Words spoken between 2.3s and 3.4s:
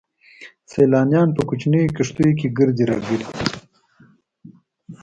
کې ګرځي را ګرځي.